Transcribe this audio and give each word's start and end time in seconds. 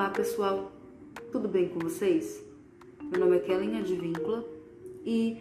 Olá 0.00 0.08
pessoal, 0.08 0.72
tudo 1.30 1.46
bem 1.46 1.68
com 1.68 1.78
vocês? 1.78 2.42
Meu 3.02 3.20
nome 3.20 3.36
é 3.36 3.40
Kellen 3.40 3.76
Advíncula 3.76 4.42
e 5.04 5.36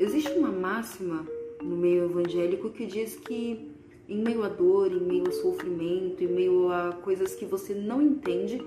existe 0.00 0.32
uma 0.32 0.50
máxima 0.50 1.24
no 1.62 1.76
meio 1.76 2.06
evangélico 2.06 2.70
que 2.70 2.86
diz 2.86 3.14
que 3.14 3.70
em 4.08 4.20
meio 4.20 4.42
à 4.42 4.48
dor, 4.48 4.90
em 4.90 4.98
meio 4.98 5.28
a 5.28 5.30
sofrimento, 5.30 6.24
em 6.24 6.26
meio 6.26 6.72
a 6.72 6.90
coisas 7.04 7.36
que 7.36 7.44
você 7.44 7.72
não 7.72 8.02
entende, 8.02 8.60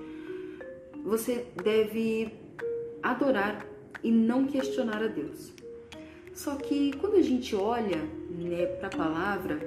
você 1.04 1.44
deve 1.62 2.32
adorar 3.02 3.66
e 4.02 4.10
não 4.10 4.46
questionar 4.46 5.02
a 5.02 5.08
Deus. 5.08 5.52
Só 6.32 6.56
que 6.56 6.96
quando 6.96 7.16
a 7.16 7.22
gente 7.22 7.54
olha 7.54 7.98
né, 8.30 8.64
para 8.64 8.86
a 8.86 8.96
palavra 8.96 9.60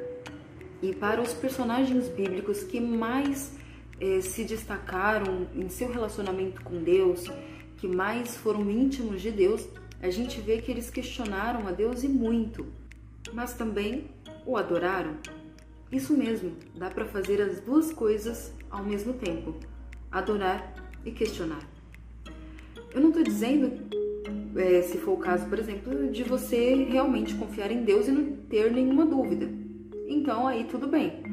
e 0.82 0.91
para 0.96 1.21
os 1.21 1.36
personagens 1.36 2.09
bíblicos 2.09 2.64
que 2.64 2.80
mais 2.82 3.55
eh, 4.00 4.22
se 4.22 4.44
destacaram 4.44 5.48
em 5.56 5.70
seu 5.70 5.92
relacionamento 5.92 6.62
com 6.62 6.84
Deus, 6.84 7.30
que 7.78 7.88
mais 7.88 8.36
foram 8.36 8.70
íntimos 8.70 9.22
de 9.22 9.32
Deus, 9.32 9.68
a 10.02 10.10
gente 10.10 10.40
vê 10.40 10.60
que 10.60 10.72
eles 10.72 10.90
questionaram 10.90 11.68
a 11.68 11.72
Deus 11.72 12.04
e 12.04 12.08
muito, 12.08 12.66
mas 13.34 13.54
também 13.54 14.06
o 14.46 14.56
adoraram. 14.56 15.18
Isso 15.92 16.16
mesmo, 16.16 16.52
dá 16.76 16.90
para 16.90 17.06
fazer 17.06 17.42
as 17.42 17.60
duas 17.62 17.92
coisas 17.92 18.54
ao 18.70 18.84
mesmo 18.84 19.14
tempo: 19.14 19.56
adorar 20.12 20.73
e 21.06 21.12
questionar. 21.12 21.62
Eu 22.94 23.02
não 23.02 23.09
estou 23.09 23.23
dizendo, 23.23 23.72
é, 24.56 24.82
se 24.82 24.98
for 24.98 25.14
o 25.14 25.18
caso, 25.18 25.48
por 25.48 25.59
exemplo, 25.59 26.12
de 26.12 26.23
você 26.23 26.73
realmente 26.84 27.36
confiar 27.36 27.72
em 27.72 27.84
Deus 27.84 28.08
e 28.08 28.12
não 28.12 28.36
ter 28.50 28.72
nenhuma 28.72 29.06
dúvida. 29.06 29.50
Então 30.08 30.48
aí 30.48 30.64
tudo 30.66 30.88
bem. 30.88 31.27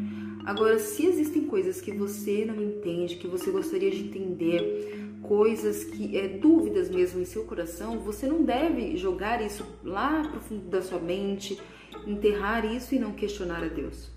Agora, 0.45 0.79
se 0.79 1.07
existem 1.07 1.45
coisas 1.45 1.81
que 1.81 1.91
você 1.93 2.45
não 2.45 2.63
entende, 2.63 3.17
que 3.17 3.27
você 3.27 3.51
gostaria 3.51 3.91
de 3.91 4.01
entender, 4.01 5.17
coisas 5.23 5.85
que 5.85 6.17
é 6.19 6.29
dúvidas 6.29 6.91
mesmo 6.91 7.21
em 7.21 7.25
seu 7.25 7.45
coração, 7.45 7.99
você 8.01 8.27
não 8.27 8.43
deve 8.43 8.97
jogar 8.97 9.41
isso 9.41 9.65
lá 9.83 10.23
pro 10.29 10.41
fundo 10.41 10.69
da 10.69 10.83
sua 10.83 10.99
mente, 10.99 11.59
enterrar 12.07 12.65
isso 12.65 12.95
e 12.95 12.99
não 12.99 13.13
questionar 13.13 13.65
a 13.65 13.69
Deus. 13.69 14.11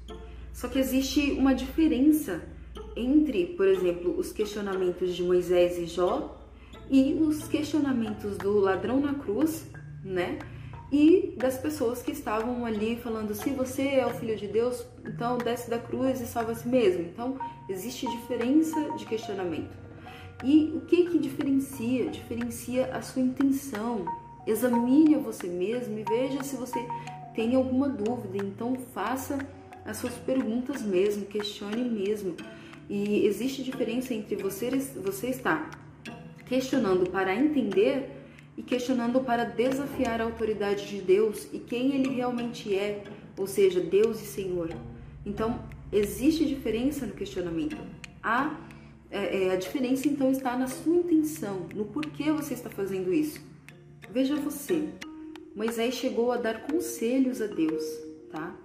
Só 0.51 0.67
que 0.67 0.79
existe 0.79 1.31
uma 1.31 1.53
diferença 1.53 2.43
entre, 2.95 3.45
por 3.45 3.67
exemplo, 3.67 4.17
os 4.17 4.33
questionamentos 4.33 5.15
de 5.15 5.23
Moisés 5.23 5.77
e 5.77 5.85
Jó 5.85 6.37
e 6.89 7.13
os 7.13 7.47
questionamentos 7.47 8.37
do 8.37 8.59
ladrão 8.59 8.99
na 8.99 9.13
cruz, 9.13 9.65
né? 10.03 10.39
E 10.91 11.33
das 11.37 11.57
pessoas 11.57 12.01
que 12.01 12.11
estavam 12.11 12.65
ali 12.65 12.95
falando: 12.97 13.33
se 13.33 13.49
você 13.49 13.87
é 13.87 14.05
o 14.05 14.13
filho 14.13 14.37
de 14.37 14.47
Deus, 14.47 14.85
então 15.05 15.37
desce 15.37 15.69
da 15.69 15.77
cruz 15.77 16.21
e 16.21 16.25
salva 16.25 16.53
a 16.53 16.55
si 16.55 16.67
mesmo. 16.67 17.01
Então 17.01 17.37
existe 17.69 18.09
diferença 18.09 18.79
de 18.97 19.05
questionamento. 19.05 19.75
E 20.43 20.71
o 20.75 20.81
que 20.81 21.07
que 21.07 21.17
diferencia? 21.17 22.09
Diferencia 22.09 22.95
a 22.95 23.01
sua 23.01 23.21
intenção. 23.21 24.05
Examine 24.45 25.15
a 25.15 25.19
você 25.19 25.47
mesmo 25.47 25.97
e 25.97 26.03
veja 26.03 26.43
se 26.43 26.55
você 26.55 26.79
tem 27.35 27.55
alguma 27.55 27.89
dúvida. 27.89 28.37
Então 28.37 28.75
faça 28.93 29.37
as 29.83 29.97
suas 29.97 30.13
perguntas 30.13 30.81
mesmo, 30.81 31.25
questione 31.25 31.83
mesmo. 31.83 32.35
E 32.89 33.25
existe 33.25 33.63
diferença 33.63 34.13
entre 34.13 34.35
você, 34.37 34.69
você 34.69 35.29
estar 35.29 35.69
questionando 36.45 37.09
para 37.09 37.35
entender 37.35 38.16
e 38.57 38.63
questionando 38.63 39.21
para 39.21 39.43
desafiar 39.43 40.19
a 40.19 40.23
autoridade 40.23 40.87
de 40.87 40.99
Deus 40.99 41.47
e 41.53 41.59
quem 41.59 41.93
ele 41.93 42.09
realmente 42.09 42.73
é, 42.75 43.03
ou 43.37 43.45
seja, 43.45 43.79
Deus 43.79 44.19
e 44.21 44.25
Senhor. 44.25 44.69
Então, 45.23 45.61
existe 45.91 46.43
diferença 46.45 47.05
no 47.05 47.13
questionamento. 47.13 47.77
A, 48.23 48.57
é, 49.11 49.43
é, 49.43 49.51
a 49.51 49.55
diferença 49.55 50.07
então 50.07 50.31
está 50.31 50.57
na 50.57 50.67
sua 50.67 50.95
intenção, 50.95 51.67
no 51.75 51.85
porquê 51.85 52.31
você 52.31 52.55
está 52.55 52.69
fazendo 52.69 53.13
isso. 53.13 53.39
Veja 54.09 54.35
você, 54.35 54.89
Moisés 55.55 55.93
chegou 55.93 56.31
a 56.31 56.37
dar 56.37 56.61
conselhos 56.65 57.41
a 57.41 57.47
Deus, 57.47 57.83
tá? 58.31 58.55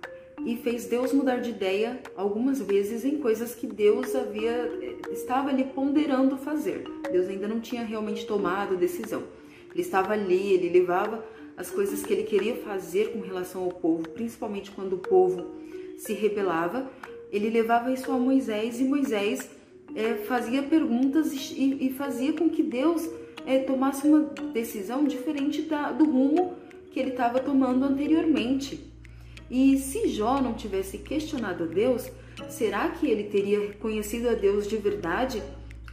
E 0.44 0.56
fez 0.56 0.86
Deus 0.86 1.12
mudar 1.12 1.36
de 1.36 1.50
ideia 1.50 2.00
algumas 2.16 2.60
vezes 2.60 3.04
em 3.04 3.18
coisas 3.18 3.54
que 3.54 3.66
Deus 3.66 4.14
havia 4.14 4.70
estava 5.10 5.50
ali 5.50 5.64
ponderando 5.64 6.36
fazer. 6.36 6.84
Deus 7.12 7.28
ainda 7.28 7.46
não 7.46 7.60
tinha 7.60 7.84
realmente 7.84 8.26
tomado 8.26 8.76
decisão. 8.76 9.22
Ele 9.72 9.82
estava 9.82 10.12
ali, 10.12 10.52
ele 10.52 10.68
levava 10.68 11.24
as 11.56 11.70
coisas 11.70 12.02
que 12.02 12.12
ele 12.12 12.24
queria 12.24 12.56
fazer 12.56 13.12
com 13.12 13.20
relação 13.20 13.64
ao 13.64 13.70
povo, 13.70 14.08
principalmente 14.08 14.70
quando 14.70 14.94
o 14.94 14.98
povo 14.98 15.46
se 15.98 16.12
rebelava. 16.12 16.90
Ele 17.30 17.48
levava 17.50 17.92
isso 17.92 18.10
a 18.10 18.18
Moisés 18.18 18.80
e 18.80 18.84
Moisés 18.84 19.50
é, 19.94 20.14
fazia 20.14 20.62
perguntas 20.62 21.32
e, 21.32 21.86
e, 21.86 21.90
fazia 21.90 22.32
com 22.32 22.48
que 22.48 22.62
Deus 22.62 23.08
é, 23.46 23.58
tomasse 23.58 24.06
uma 24.06 24.20
decisão 24.52 25.04
diferente 25.04 25.62
da, 25.62 25.92
do 25.92 26.04
rumo 26.04 26.54
que 26.90 27.00
ele 27.00 27.10
estava 27.10 27.40
tomando 27.40 27.84
anteriormente. 27.84 28.90
E 29.50 29.78
se 29.78 30.08
Jó 30.08 30.40
não 30.40 30.54
tivesse 30.54 30.98
questionado 30.98 31.64
a 31.64 31.66
Deus, 31.66 32.10
será 32.48 32.88
que 32.88 33.06
ele 33.06 33.24
teria 33.24 33.60
reconhecido 33.60 34.28
a 34.28 34.34
Deus 34.34 34.66
de 34.66 34.76
verdade, 34.76 35.42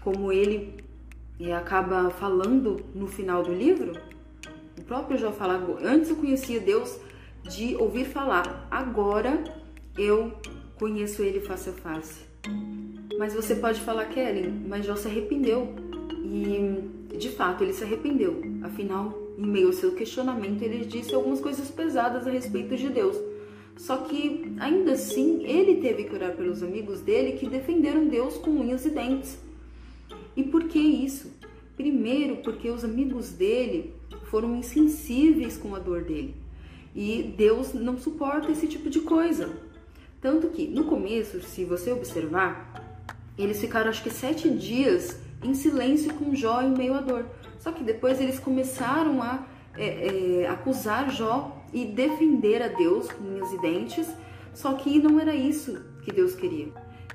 como 0.02 0.32
ele 0.32 0.76
e 1.40 1.52
acaba 1.52 2.10
falando 2.10 2.82
no 2.94 3.08
final 3.08 3.42
do 3.42 3.54
livro, 3.54 3.94
o 4.78 4.84
próprio 4.84 5.18
Jó 5.18 5.32
fala: 5.32 5.56
Antes 5.82 6.10
eu 6.10 6.18
conhecia 6.18 6.60
Deus 6.60 7.00
de 7.44 7.76
ouvir 7.78 8.06
falar, 8.06 8.68
agora 8.70 9.44
eu 9.98 10.34
conheço 10.76 11.22
ele 11.22 11.40
face 11.40 11.70
a 11.70 11.74
face. 11.74 12.22
Mas 13.18 13.34
você 13.34 13.56
pode 13.56 13.80
falar, 13.82 14.06
Kellen, 14.06 14.64
mas 14.68 14.86
Jó 14.86 14.96
se 14.96 15.08
arrependeu. 15.08 15.74
E 16.24 17.18
de 17.18 17.30
fato 17.30 17.64
ele 17.64 17.74
se 17.74 17.84
arrependeu. 17.84 18.42
Afinal, 18.64 19.18
em 19.38 19.46
meio 19.46 19.68
ao 19.68 19.74
seu 19.74 19.94
questionamento, 19.94 20.62
ele 20.62 20.86
disse 20.86 21.14
algumas 21.16 21.42
coisas 21.42 21.70
pesadas 21.70 22.28
a 22.28 22.32
respeito 22.32 22.76
de 22.76 22.90
Deus. 22.90 23.18
Só 23.76 23.98
que 23.98 24.54
ainda 24.60 24.92
assim 24.92 25.44
ele 25.46 25.76
teve 25.82 26.04
que 26.04 26.14
orar 26.14 26.36
pelos 26.36 26.62
amigos 26.62 27.00
dele 27.02 27.38
que 27.38 27.48
defenderam 27.48 28.08
Deus 28.08 28.38
com 28.38 28.52
unhas 28.52 28.86
e 28.86 28.90
dentes. 28.90 29.38
E 30.36 30.44
por 30.44 30.66
que 30.66 30.80
isso? 30.80 31.32
Primeiro, 31.76 32.38
porque 32.38 32.70
os 32.70 32.84
amigos 32.84 33.32
dele 33.32 33.94
foram 34.26 34.56
insensíveis 34.56 35.58
com 35.58 35.76
a 35.76 35.80
dor 35.80 36.04
dele. 36.04 36.36
E 36.96 37.34
Deus 37.38 37.74
não 37.74 37.98
suporta 37.98 38.52
esse 38.52 38.68
tipo 38.68 38.90
de 38.90 39.02
coisa. 39.02 39.50
Tanto 40.22 40.50
que, 40.50 40.68
no 40.68 40.86
começo, 40.86 41.42
se 41.42 41.64
você 41.64 41.92
observar, 41.92 42.74
eles 43.38 43.62
ficaram 43.62 43.90
acho 43.90 44.04
que 44.04 44.10
sete 44.10 44.50
dias 44.50 45.20
em 45.42 45.54
silêncio 45.54 46.14
com 46.16 46.36
Jó 46.36 46.62
em 46.62 46.72
meio 46.72 46.94
à 46.94 47.02
dor. 47.02 47.26
Só 47.60 47.72
que 47.72 47.84
depois 47.84 48.20
eles 48.20 48.40
começaram 48.40 49.22
a 49.22 49.48
é, 49.78 50.42
é, 50.42 50.48
acusar 50.48 51.10
Jó 51.10 51.64
e 51.74 51.86
defender 51.86 52.62
a 52.62 52.68
Deus 52.68 53.10
com 53.12 53.24
unhas 53.24 53.52
e 53.54 53.62
dentes. 53.62 54.08
Só 54.54 54.74
que 54.74 55.00
não 55.00 55.20
era 55.20 55.34
isso 55.34 55.80
que 56.04 56.12
Deus 56.12 56.36
queria. 56.36 56.68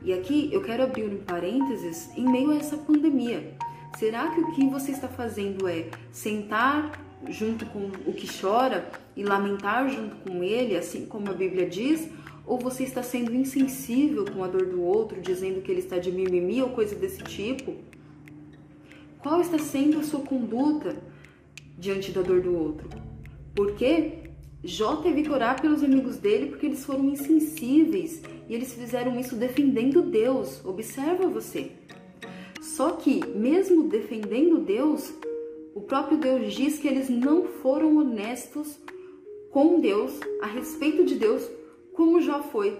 E 0.04 0.12
aqui 0.12 0.50
eu 0.53 0.62
quero 0.62 0.82
abrir 0.82 1.04
um 1.04 1.16
parênteses 1.16 2.10
em 2.15 2.31
meio 2.31 2.50
a 2.50 2.56
essa 2.56 2.76
pandemia. 2.76 3.54
Será 3.98 4.28
que 4.34 4.41
o 4.41 4.53
que 4.53 4.69
você 4.69 4.92
está 4.92 5.09
fazendo 5.09 5.66
é 5.66 5.87
sentar 6.12 7.00
junto 7.31 7.65
com 7.65 7.91
o 8.04 8.12
que 8.12 8.28
chora 8.28 8.87
e 9.16 9.25
lamentar 9.25 9.88
junto 9.88 10.16
com 10.16 10.42
ele, 10.44 10.76
assim 10.76 11.06
como 11.06 11.31
a 11.31 11.32
Bíblia 11.32 11.66
diz? 11.66 12.06
Ou 12.47 12.59
você 12.59 12.84
está 12.84 13.03
sendo 13.03 13.34
insensível 13.34 14.26
com 14.26 14.44
a 14.44 14.47
dor 14.47 14.66
do 14.66 14.82
outro, 14.82 15.22
dizendo 15.22 15.62
que 15.62 15.72
ele 15.72 15.81
está 15.81 15.97
de 15.97 16.12
mimimi 16.12 16.60
ou 16.60 16.69
coisa 16.69 16.94
desse 16.94 17.22
tipo? 17.22 17.75
Qual 19.21 19.41
está 19.41 19.59
sendo 19.59 20.00
a 20.00 20.03
sua 20.03 20.21
conduta 20.21 20.97
diante 21.78 22.12
da 22.12 22.21
dor 22.21 22.42
do 22.42 22.54
outro? 22.54 22.91
Porque 23.54 24.23
Jó 24.64 24.97
teve 24.97 25.22
que 25.22 25.30
orar 25.30 25.60
pelos 25.60 25.84
amigos 25.84 26.16
dele 26.16 26.47
porque 26.47 26.64
eles 26.64 26.84
foram 26.84 27.04
insensíveis 27.10 28.22
e 28.48 28.54
eles 28.54 28.72
fizeram 28.72 29.20
isso 29.20 29.36
defendendo 29.36 30.00
Deus. 30.00 30.65
Observa 30.65 31.28
você. 31.28 31.71
Só 32.62 32.92
que, 32.92 33.21
mesmo 33.27 33.89
defendendo 33.89 34.59
Deus, 34.59 35.12
o 35.74 35.83
próprio 35.83 36.16
Deus 36.16 36.54
diz 36.54 36.78
que 36.78 36.89
eles 36.89 37.10
não 37.10 37.44
foram 37.44 37.98
honestos 37.98 38.78
com 39.50 39.80
Deus, 39.80 40.18
a 40.41 40.47
respeito 40.47 41.04
de 41.04 41.16
Deus, 41.16 41.48
como 41.92 42.22
Jó 42.22 42.42
foi. 42.42 42.77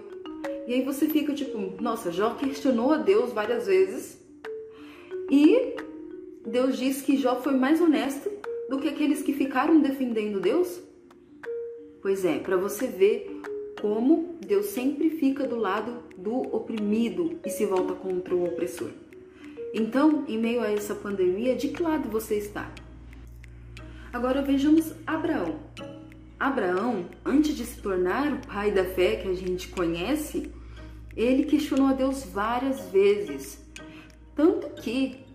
E 0.67 0.73
aí 0.73 0.81
você 0.81 1.07
fica 1.07 1.33
tipo, 1.33 1.81
nossa, 1.81 2.11
Jó 2.11 2.31
questionou 2.33 2.93
a 2.93 2.97
Deus 2.97 3.31
várias 3.31 3.67
vezes 3.67 4.19
e 5.29 5.75
Deus 6.45 6.77
diz 6.77 7.03
que 7.03 7.15
Jó 7.15 7.35
foi 7.35 7.53
mais 7.53 7.79
honesto 7.79 8.29
do 8.69 8.79
que 8.79 8.89
aqueles 8.89 9.21
que 9.21 9.33
ficaram 9.33 9.79
defendendo 9.79 10.39
Deus? 10.39 10.84
Pois 12.05 12.23
é, 12.23 12.37
para 12.37 12.55
você 12.55 12.85
ver 12.85 13.41
como 13.81 14.35
Deus 14.39 14.67
sempre 14.67 15.09
fica 15.09 15.47
do 15.47 15.55
lado 15.55 16.03
do 16.15 16.35
oprimido 16.55 17.39
e 17.43 17.49
se 17.49 17.65
volta 17.65 17.95
contra 17.95 18.35
o 18.35 18.43
opressor. 18.45 18.91
Então, 19.73 20.23
em 20.27 20.37
meio 20.37 20.61
a 20.61 20.69
essa 20.69 20.93
pandemia, 20.93 21.55
de 21.55 21.69
que 21.69 21.81
lado 21.81 22.07
você 22.07 22.35
está? 22.35 22.71
Agora 24.13 24.43
vejamos 24.43 24.93
Abraão. 25.07 25.55
Abraão, 26.39 27.07
antes 27.25 27.57
de 27.57 27.65
se 27.65 27.81
tornar 27.81 28.33
o 28.33 28.45
pai 28.45 28.69
da 28.69 28.85
fé 28.85 29.15
que 29.15 29.27
a 29.27 29.33
gente 29.33 29.69
conhece, 29.69 30.51
ele 31.17 31.45
questionou 31.45 31.87
a 31.87 31.93
Deus 31.93 32.23
várias 32.23 32.81
vezes. 32.91 33.65
Tanto 34.35 34.79
que 34.79 35.25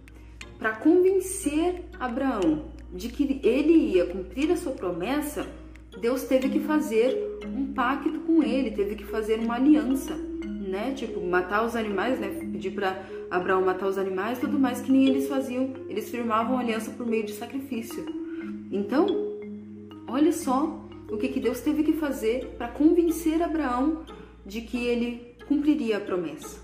para 0.57 0.77
convencer 0.77 1.83
Abraão 1.99 2.67
de 2.93 3.09
que 3.09 3.41
ele 3.43 3.73
ia 3.73 4.07
cumprir 4.07 4.53
a 4.53 4.57
sua 4.57 4.71
promessa, 4.71 5.49
Deus 5.99 6.25
teve 6.25 6.49
que 6.49 6.61
fazer 6.61 7.41
um 7.47 7.73
pacto 7.73 8.21
com 8.21 8.43
ele, 8.43 8.71
teve 8.71 8.95
que 8.95 9.05
fazer 9.05 9.39
uma 9.39 9.55
aliança, 9.57 10.15
né? 10.15 10.93
Tipo, 10.95 11.21
matar 11.21 11.65
os 11.65 11.75
animais, 11.75 12.19
né? 12.21 12.29
Pedir 12.29 12.71
para 12.71 13.03
Abraão 13.31 13.63
matar 13.63 13.89
os 13.89 13.99
animais, 13.99 14.39
tudo 14.39 14.59
mais 14.59 14.81
que 14.81 14.93
nem 14.93 15.09
eles 15.09 15.29
faziam. 15.29 15.73
Eles 15.89 16.09
firmavam 16.09 16.59
aliança 16.59 16.91
por 16.93 17.07
meio 17.07 17.25
de 17.25 17.33
sacrifício. 17.33 18.05
Então, 18.71 19.07
olha 20.07 20.33
só 20.33 20.87
o 21.11 21.17
que, 21.17 21.29
que 21.29 21.41
Deus 21.41 21.61
teve 21.61 21.83
que 21.83 21.95
fazer 21.95 22.55
para 22.57 22.69
convencer 22.69 23.43
Abraão 23.43 24.05
de 24.47 24.61
que 24.61 24.87
ele 24.87 25.37
cumpriria 25.47 25.97
a 25.97 26.01
promessa. 26.01 26.61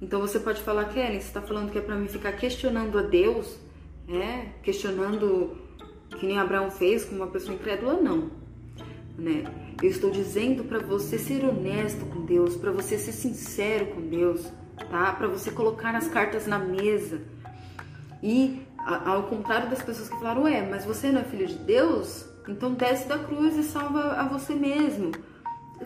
Então 0.00 0.20
você 0.20 0.38
pode 0.38 0.60
falar, 0.62 0.86
Kelly, 0.86 1.20
você 1.20 1.28
está 1.28 1.42
falando 1.42 1.70
que 1.70 1.78
é 1.78 1.80
para 1.80 1.96
mim 1.96 2.08
ficar 2.08 2.32
questionando 2.32 2.98
a 2.98 3.02
Deus, 3.02 3.58
né? 4.06 4.52
questionando 4.62 5.56
que 6.18 6.26
nem 6.26 6.38
Abraão 6.38 6.70
fez 6.70 7.04
com 7.04 7.16
uma 7.16 7.28
pessoa 7.28 7.54
incrédula? 7.54 7.94
Não. 7.94 8.41
Né? 9.16 9.44
Eu 9.82 9.90
estou 9.90 10.10
dizendo 10.10 10.64
para 10.64 10.78
você 10.78 11.18
ser 11.18 11.44
honesto 11.44 12.04
com 12.06 12.24
Deus, 12.24 12.56
para 12.56 12.72
você 12.72 12.98
ser 12.98 13.12
sincero 13.12 13.86
com 13.86 14.00
Deus, 14.00 14.50
tá? 14.90 15.12
Para 15.12 15.28
você 15.28 15.50
colocar 15.50 15.94
as 15.94 16.08
cartas 16.08 16.46
na 16.46 16.58
mesa. 16.58 17.20
E 18.22 18.62
ao 18.78 19.24
contrário 19.24 19.68
das 19.68 19.82
pessoas 19.82 20.08
que 20.08 20.16
falaram, 20.16 20.42
ué, 20.42 20.66
mas 20.68 20.84
você 20.84 21.10
não 21.10 21.20
é 21.20 21.24
filho 21.24 21.46
de 21.46 21.58
Deus? 21.58 22.24
Então 22.48 22.72
desce 22.72 23.06
da 23.06 23.18
cruz 23.18 23.56
e 23.56 23.62
salva 23.62 24.12
a 24.12 24.26
você 24.26 24.54
mesmo. 24.54 25.12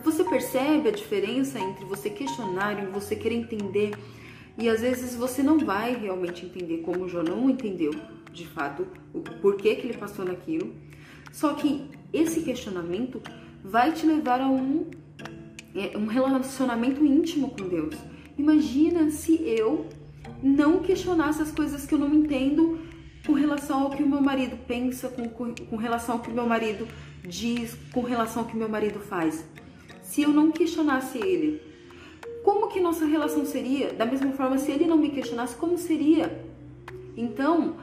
Você 0.03 0.23
percebe 0.23 0.89
a 0.89 0.91
diferença 0.91 1.59
entre 1.59 1.85
você 1.85 2.09
questionar 2.09 2.81
e 2.81 2.85
você 2.87 3.15
querer 3.15 3.35
entender? 3.35 3.91
E 4.57 4.69
às 4.69 4.81
vezes 4.81 5.15
você 5.15 5.43
não 5.43 5.59
vai 5.59 5.95
realmente 5.95 6.45
entender, 6.45 6.77
como 6.77 7.07
Jó 7.07 7.21
não 7.21 7.49
entendeu 7.49 7.91
de 8.31 8.47
fato 8.47 8.87
o 9.13 9.21
porquê 9.21 9.75
que 9.75 9.87
ele 9.87 9.97
passou 9.97 10.25
naquilo. 10.25 10.73
Só 11.31 11.53
que 11.53 11.89
esse 12.13 12.41
questionamento 12.41 13.21
vai 13.63 13.91
te 13.91 14.05
levar 14.05 14.41
a 14.41 14.47
um, 14.47 14.85
é, 15.75 15.97
um 15.97 16.05
relacionamento 16.05 17.05
íntimo 17.05 17.49
com 17.51 17.67
Deus. 17.67 17.95
Imagina 18.37 19.09
se 19.09 19.41
eu 19.43 19.87
não 20.41 20.79
questionasse 20.79 21.41
as 21.41 21.51
coisas 21.51 21.85
que 21.85 21.93
eu 21.93 21.99
não 21.99 22.13
entendo 22.13 22.79
com 23.25 23.33
relação 23.33 23.83
ao 23.83 23.89
que 23.89 24.03
o 24.03 24.07
meu 24.07 24.21
marido 24.21 24.57
pensa, 24.67 25.09
com, 25.09 25.27
com, 25.27 25.53
com 25.53 25.75
relação 25.75 26.15
ao 26.15 26.21
que 26.21 26.29
o 26.29 26.33
meu 26.33 26.45
marido 26.45 26.87
diz, 27.23 27.77
com 27.91 28.01
relação 28.01 28.43
ao 28.43 28.47
que 28.47 28.55
o 28.55 28.57
meu 28.57 28.69
marido 28.69 28.99
faz. 28.99 29.45
Se 30.01 30.21
eu 30.21 30.29
não 30.29 30.51
questionasse 30.51 31.17
ele, 31.17 31.61
como 32.43 32.69
que 32.69 32.79
nossa 32.79 33.05
relação 33.05 33.45
seria? 33.45 33.91
Da 33.91 34.05
mesma 34.05 34.31
forma, 34.31 34.57
se 34.57 34.71
ele 34.71 34.85
não 34.85 34.97
me 34.97 35.09
questionasse, 35.09 35.55
como 35.55 35.77
seria? 35.77 36.45
Então, 37.17 37.75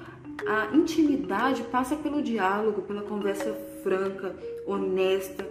a 0.46 0.74
intimidade 0.74 1.62
passa 1.64 1.96
pelo 1.96 2.22
diálogo, 2.22 2.82
pela 2.82 3.02
conversa 3.02 3.54
franca, 3.82 4.34
honesta, 4.66 5.46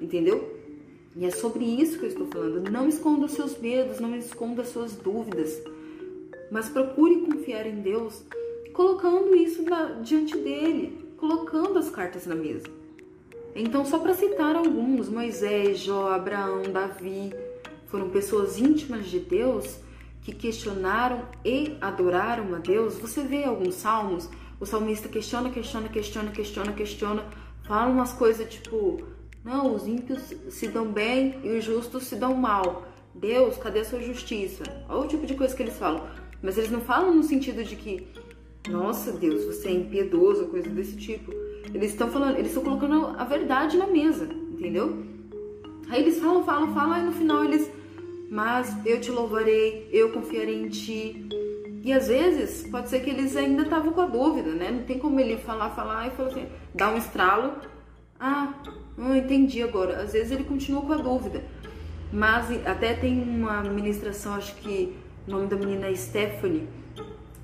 entendeu? 0.00 0.56
E 1.14 1.24
é 1.24 1.30
sobre 1.30 1.64
isso 1.64 1.98
que 1.98 2.04
eu 2.04 2.08
estou 2.08 2.26
falando. 2.26 2.70
Não 2.70 2.88
esconda 2.88 3.26
os 3.26 3.32
seus 3.32 3.58
medos, 3.58 4.00
não 4.00 4.14
esconda 4.14 4.62
as 4.62 4.68
suas 4.68 4.94
dúvidas, 4.96 5.62
mas 6.50 6.68
procure 6.68 7.22
confiar 7.22 7.66
em 7.66 7.80
Deus 7.80 8.22
colocando 8.76 9.34
isso 9.34 9.62
na, 9.62 9.86
diante 10.02 10.36
dele, 10.36 10.98
colocando 11.16 11.78
as 11.78 11.88
cartas 11.88 12.26
na 12.26 12.34
mesa. 12.34 12.66
Então, 13.54 13.86
só 13.86 13.98
para 13.98 14.12
citar 14.12 14.54
alguns, 14.54 15.08
Moisés, 15.08 15.78
Jó, 15.78 16.10
Abraão, 16.10 16.62
Davi, 16.70 17.32
foram 17.86 18.10
pessoas 18.10 18.58
íntimas 18.58 19.06
de 19.06 19.18
Deus 19.18 19.78
que 20.26 20.34
questionaram 20.34 21.22
e 21.44 21.76
adoraram 21.80 22.52
a 22.52 22.58
Deus. 22.58 22.98
Você 22.98 23.22
vê 23.22 23.44
alguns 23.44 23.76
salmos, 23.76 24.28
o 24.58 24.66
salmista 24.66 25.08
questiona, 25.08 25.50
questiona, 25.50 25.88
questiona, 25.88 26.32
questiona, 26.32 26.72
questiona, 26.72 27.24
fala 27.62 27.92
umas 27.92 28.12
coisas 28.12 28.52
tipo: 28.52 29.04
não, 29.44 29.72
os 29.72 29.86
ímpios 29.86 30.34
se 30.48 30.66
dão 30.66 30.90
bem 30.90 31.38
e 31.44 31.56
os 31.56 31.64
justos 31.64 32.08
se 32.08 32.16
dão 32.16 32.34
mal. 32.34 32.88
Deus, 33.14 33.56
cadê 33.56 33.78
a 33.80 33.84
sua 33.84 34.02
justiça? 34.02 34.64
Olha 34.88 35.02
o 35.02 35.06
tipo 35.06 35.24
de 35.26 35.34
coisa 35.34 35.54
que 35.54 35.62
eles 35.62 35.78
falam. 35.78 36.02
Mas 36.42 36.58
eles 36.58 36.72
não 36.72 36.80
falam 36.80 37.14
no 37.14 37.22
sentido 37.22 37.62
de 37.62 37.76
que 37.76 38.08
nossa 38.68 39.12
Deus, 39.12 39.44
você 39.44 39.68
é 39.68 39.72
impiedoso, 39.74 40.48
coisa 40.48 40.68
desse 40.68 40.96
tipo. 40.96 41.32
Eles 41.72 41.92
estão 41.92 42.08
falando, 42.08 42.36
eles 42.36 42.48
estão 42.48 42.64
colocando 42.64 43.14
a 43.16 43.22
verdade 43.22 43.76
na 43.76 43.86
mesa, 43.86 44.24
entendeu? 44.24 45.04
Aí 45.88 46.02
eles 46.02 46.18
falam, 46.18 46.42
falam, 46.42 46.74
falam, 46.74 46.98
e 46.98 47.02
no 47.04 47.12
final 47.12 47.44
eles, 47.44 47.70
mas 48.30 48.76
eu 48.84 49.00
te 49.00 49.10
louvarei, 49.10 49.88
eu 49.92 50.12
confiarei 50.12 50.62
em 50.62 50.68
ti. 50.68 51.28
E 51.82 51.92
às 51.92 52.08
vezes 52.08 52.68
pode 52.68 52.88
ser 52.88 53.00
que 53.00 53.10
eles 53.10 53.36
ainda 53.36 53.62
estavam 53.62 53.92
com 53.92 54.00
a 54.00 54.06
dúvida, 54.06 54.50
né? 54.50 54.70
Não 54.70 54.82
tem 54.82 54.98
como 54.98 55.20
ele 55.20 55.36
falar, 55.36 55.70
falar 55.70 56.08
e 56.08 56.10
falar 56.10 56.30
assim, 56.30 56.46
dar 56.74 56.92
um 56.92 56.96
estralo. 56.96 57.54
Ah, 58.18 58.54
não 58.96 59.14
entendi 59.14 59.62
agora. 59.62 60.02
Às 60.02 60.12
vezes 60.12 60.32
ele 60.32 60.44
continua 60.44 60.82
com 60.82 60.92
a 60.92 60.96
dúvida. 60.96 61.44
Mas 62.12 62.50
até 62.66 62.94
tem 62.94 63.22
uma 63.22 63.62
ministração, 63.62 64.34
acho 64.34 64.54
que 64.56 64.96
o 65.26 65.30
nome 65.30 65.46
da 65.46 65.56
menina 65.56 65.86
é 65.86 65.94
Stephanie 65.94 66.68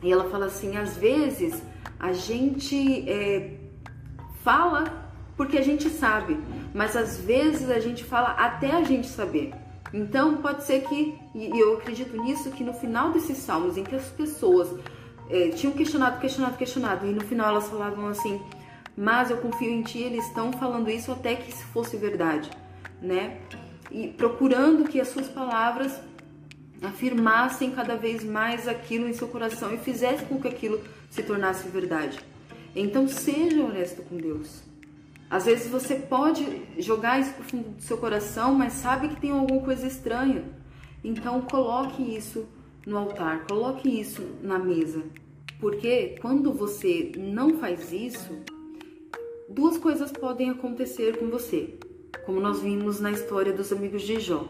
e 0.02 0.10
ela 0.10 0.28
fala 0.28 0.46
assim: 0.46 0.76
às 0.76 0.96
vezes 0.96 1.62
a 1.98 2.12
gente 2.12 3.08
é, 3.08 3.54
fala 4.42 5.10
porque 5.36 5.56
a 5.56 5.62
gente 5.62 5.88
sabe, 5.88 6.38
mas 6.74 6.96
às 6.96 7.18
vezes 7.18 7.70
a 7.70 7.78
gente 7.78 8.04
fala 8.04 8.30
até 8.30 8.72
a 8.72 8.82
gente 8.82 9.06
saber. 9.06 9.52
Então 9.92 10.36
pode 10.36 10.64
ser 10.64 10.82
que, 10.82 11.18
e 11.34 11.58
eu 11.58 11.74
acredito 11.74 12.16
nisso, 12.22 12.50
que 12.50 12.64
no 12.64 12.72
final 12.72 13.10
desses 13.10 13.36
salmos 13.38 13.76
em 13.76 13.84
que 13.84 13.94
as 13.94 14.06
pessoas 14.06 14.68
é, 15.28 15.50
tinham 15.50 15.72
questionado, 15.72 16.18
questionado, 16.18 16.56
questionado, 16.56 17.06
e 17.06 17.12
no 17.12 17.20
final 17.22 17.50
elas 17.50 17.68
falavam 17.68 18.08
assim, 18.08 18.40
mas 18.96 19.30
eu 19.30 19.36
confio 19.38 19.70
em 19.70 19.82
ti, 19.82 19.98
eles 19.98 20.26
estão 20.26 20.52
falando 20.52 20.90
isso 20.90 21.12
até 21.12 21.34
que 21.34 21.52
se 21.52 21.64
fosse 21.64 21.96
verdade, 21.96 22.50
né? 23.00 23.38
E 23.90 24.08
procurando 24.08 24.84
que 24.84 25.00
as 25.00 25.08
suas 25.08 25.28
palavras 25.28 26.00
afirmassem 26.82 27.70
cada 27.70 27.96
vez 27.96 28.24
mais 28.24 28.66
aquilo 28.66 29.06
em 29.06 29.12
seu 29.12 29.28
coração 29.28 29.72
e 29.72 29.78
fizessem 29.78 30.26
com 30.26 30.40
que 30.40 30.48
aquilo 30.48 30.80
se 31.10 31.22
tornasse 31.22 31.68
verdade. 31.68 32.18
Então 32.74 33.06
seja 33.06 33.62
honesto 33.62 34.02
com 34.02 34.16
Deus. 34.16 34.62
Às 35.32 35.46
vezes 35.46 35.70
você 35.70 35.94
pode 35.94 36.44
jogar 36.76 37.18
isso 37.18 37.32
pro 37.32 37.42
fundo 37.42 37.70
do 37.70 37.82
seu 37.82 37.96
coração, 37.96 38.54
mas 38.54 38.74
sabe 38.74 39.08
que 39.08 39.18
tem 39.18 39.30
alguma 39.30 39.62
coisa 39.62 39.86
estranha. 39.86 40.44
Então 41.02 41.40
coloque 41.40 42.02
isso 42.02 42.46
no 42.86 42.98
altar, 42.98 43.46
coloque 43.46 43.88
isso 43.88 44.22
na 44.42 44.58
mesa. 44.58 45.02
Porque 45.58 46.16
quando 46.20 46.52
você 46.52 47.12
não 47.16 47.56
faz 47.56 47.94
isso, 47.94 48.30
duas 49.48 49.78
coisas 49.78 50.12
podem 50.12 50.50
acontecer 50.50 51.16
com 51.16 51.30
você, 51.30 51.78
como 52.26 52.38
nós 52.38 52.60
vimos 52.60 53.00
na 53.00 53.10
história 53.10 53.54
dos 53.54 53.72
amigos 53.72 54.02
de 54.02 54.20
Jó. 54.20 54.46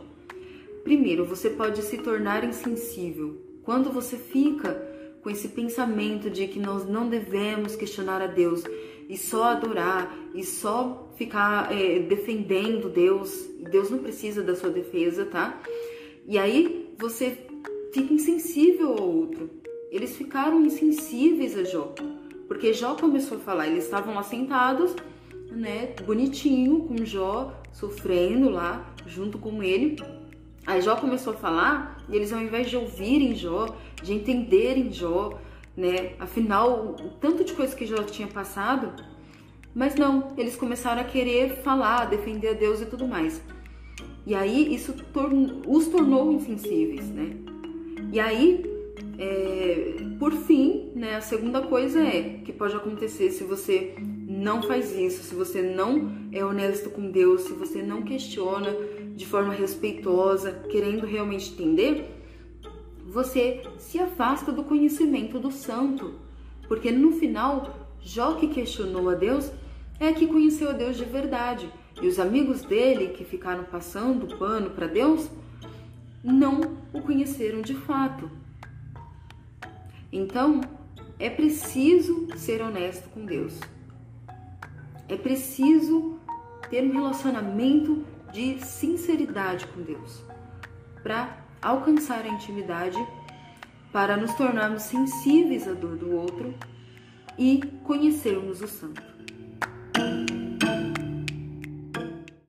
Primeiro, 0.83 1.25
você 1.25 1.49
pode 1.49 1.81
se 1.83 1.99
tornar 1.99 2.43
insensível. 2.43 3.41
Quando 3.63 3.93
você 3.93 4.17
fica 4.17 4.75
com 5.23 5.31
esse 5.31 5.47
pensamento 5.47 6.29
de 6.29 6.49
que 6.49 6.59
nós 6.59 6.85
não 6.85 7.09
devemos 7.09 7.77
questionar 7.77 8.21
a 8.21 8.27
Deus 8.27 8.65
e 9.13 9.17
só 9.19 9.45
adorar 9.45 10.11
e 10.35 10.43
só 10.43 11.07
ficar 11.17 11.71
é, 11.71 11.99
defendendo 11.99 12.89
Deus, 12.89 13.47
Deus 13.71 13.91
não 13.91 13.99
precisa 13.99 14.43
da 14.43 14.57
sua 14.57 14.71
defesa, 14.71 15.27
tá? 15.27 15.61
E 16.27 16.39
aí 16.39 16.95
você 16.99 17.37
fica 17.93 18.15
insensível 18.15 18.89
ao 18.89 19.07
outro. 19.07 19.51
Eles 19.91 20.17
ficaram 20.17 20.65
insensíveis 20.65 21.59
a 21.59 21.63
Jó, 21.63 21.95
porque 22.49 22.73
Jó 22.73 22.95
começou 22.95 23.37
a 23.37 23.41
falar. 23.43 23.69
Eles 23.69 23.85
estavam 23.85 24.15
lá 24.15 24.23
sentados, 24.23 24.97
né, 25.51 25.95
bonitinho, 26.07 26.81
com 26.87 27.05
Jó 27.05 27.53
sofrendo 27.71 28.49
lá 28.49 28.95
junto 29.07 29.39
com 29.39 29.63
ele. 29.63 29.97
Aí 30.67 30.81
Jó 30.81 30.97
começou 30.97 31.35
a 31.35 31.37
falar 31.37 32.03
e 32.09 32.17
eles, 32.17 32.33
ao 32.33 32.41
invés 32.41 32.71
de 32.71 32.79
ouvirem 32.79 33.35
Jó, 33.35 33.67
de 34.03 34.15
entenderem 34.15 34.91
Jó, 34.91 35.39
né? 35.77 36.13
Afinal, 36.19 36.97
o 37.01 37.11
tanto 37.21 37.45
de 37.45 37.53
coisa 37.53 37.75
que 37.75 37.87
Jó 37.87 38.03
tinha 38.03 38.29
passado, 38.29 38.93
mas 39.75 39.95
não, 39.95 40.35
eles 40.37 40.57
começaram 40.57 41.01
a 41.01 41.05
querer 41.05 41.63
falar, 41.63 42.07
defender 42.07 42.49
a 42.49 42.53
Deus 42.53 42.81
e 42.81 42.87
tudo 42.87 43.07
mais. 43.07 43.41
E 44.27 44.35
aí 44.35 44.75
isso 44.75 44.95
os 45.67 45.89
tornou 45.89 46.33
insensíveis, 46.33 47.09
né? 47.09 47.37
E 48.13 48.21
aí, 48.21 48.65
é, 49.19 49.95
por 50.19 50.33
fim, 50.33 50.91
né, 50.95 51.17
a 51.17 51.21
segunda 51.21 51.63
coisa 51.63 52.01
é 52.01 52.41
que 52.45 52.53
pode 52.53 52.77
acontecer 52.77 53.31
se 53.31 53.43
você 53.43 53.95
não 53.99 54.63
faz 54.63 54.95
isso, 54.97 55.23
se 55.23 55.35
você 55.35 55.63
não 55.63 56.13
é 56.31 56.45
honesto 56.45 56.91
com 56.91 57.11
Deus, 57.11 57.43
se 57.43 57.53
você 57.53 57.83
não 57.83 58.03
questiona 58.03 58.75
de 59.15 59.27
forma 59.27 59.53
respeitosa, 59.53 60.53
querendo 60.71 61.07
realmente 61.07 61.53
entender, 61.53 62.05
você 63.13 63.63
se 63.77 63.99
afasta 63.99 64.51
do 64.51 64.65
conhecimento 64.65 65.39
do 65.39 65.51
santo. 65.51 66.15
Porque 66.67 66.91
no 66.91 67.13
final, 67.13 67.91
Jó 68.01 68.35
que 68.35 68.49
questionou 68.49 69.11
a 69.11 69.15
Deus 69.15 69.53
é 70.01 70.13
que 70.13 70.27
conheceu 70.27 70.71
a 70.71 70.73
Deus 70.73 70.97
de 70.97 71.05
verdade. 71.05 71.71
E 72.01 72.07
os 72.07 72.19
amigos 72.19 72.63
dele 72.63 73.09
que 73.09 73.23
ficaram 73.23 73.65
passando 73.65 74.39
pano 74.39 74.71
para 74.71 74.87
Deus 74.87 75.29
não 76.25 76.79
o 76.93 77.03
conheceram 77.03 77.61
de 77.61 77.75
fato. 77.75 78.31
Então, 80.11 80.63
é 81.19 81.29
preciso 81.29 82.29
ser 82.37 82.63
honesto 82.63 83.11
com 83.11 83.27
Deus. 83.27 83.61
É 85.07 85.17
preciso 85.17 86.19
ter 86.71 86.83
um 86.83 86.93
relacionamento 86.93 88.05
de 88.33 88.59
sinceridade 88.65 89.67
com 89.67 89.83
Deus 89.83 90.23
para 91.03 91.42
alcançar 91.63 92.25
a 92.25 92.29
intimidade, 92.29 92.99
para 93.93 94.17
nos 94.17 94.35
tornarmos 94.35 94.83
sensíveis 94.83 95.69
à 95.69 95.75
dor 95.75 95.97
do 95.97 96.17
outro 96.17 96.55
e 97.39 97.61
conhecermos 97.85 98.61
o 98.61 98.67
Santo. 98.67 99.12